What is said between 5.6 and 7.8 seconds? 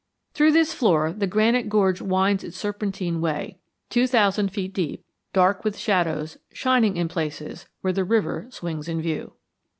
with shadows, shining in places